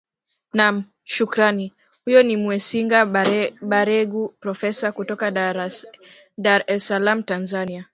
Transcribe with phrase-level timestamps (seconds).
[0.53, 1.73] naam shukrani
[2.05, 3.05] huyo ni mwesiga
[3.61, 5.57] baregu profesa kutoka dar
[6.67, 7.85] es salam tanzania